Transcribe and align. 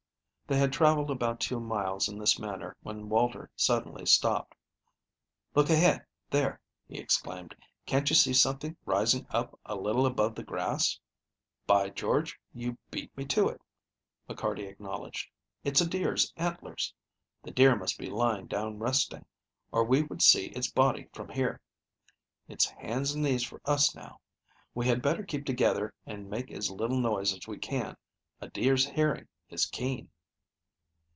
They 0.47 0.57
had 0.59 0.73
traveled 0.73 1.09
about 1.09 1.39
two 1.39 1.61
miles 1.61 2.09
in 2.09 2.19
this 2.19 2.37
manner 2.37 2.75
when 2.83 3.07
Walter 3.07 3.49
suddenly 3.55 4.05
stopped. 4.05 4.53
"Look 5.55 5.69
ahead, 5.69 6.05
there," 6.29 6.59
he 6.89 6.99
exclaimed. 6.99 7.55
"Can't 7.85 8.09
you 8.09 8.17
see 8.17 8.33
something 8.33 8.75
rising 8.85 9.25
up 9.29 9.57
a 9.65 9.77
little 9.77 10.05
above 10.05 10.35
the 10.35 10.43
grass?" 10.43 10.99
"By 11.65 11.89
George, 11.89 12.37
you 12.53 12.77
beat 12.89 13.15
me 13.15 13.23
to 13.27 13.47
it," 13.47 13.61
McCarty 14.29 14.67
acknowledged. 14.67 15.29
"It's 15.63 15.79
a 15.79 15.87
deer's 15.87 16.33
antlers. 16.35 16.93
The 17.43 17.51
deer 17.51 17.77
must 17.77 17.97
be 17.97 18.09
lying 18.09 18.47
down 18.47 18.77
resting, 18.77 19.23
or 19.71 19.85
we 19.85 20.03
would 20.03 20.21
see 20.21 20.47
its 20.47 20.69
body 20.69 21.07
from 21.13 21.29
here. 21.29 21.61
It's 22.49 22.65
hands 22.71 23.13
and 23.13 23.23
knees 23.23 23.45
for 23.45 23.61
us 23.63 23.95
now. 23.95 24.19
We 24.75 24.87
had 24.87 25.01
better 25.01 25.23
keep 25.23 25.45
together 25.45 25.93
and 26.05 26.29
make 26.29 26.51
as 26.51 26.69
little 26.69 26.99
noise 26.99 27.31
as 27.33 27.47
we 27.47 27.57
can. 27.57 27.95
A 28.41 28.49
deer's 28.49 28.85
hearing 28.89 29.29
is 29.47 29.65
keen." 29.65 30.09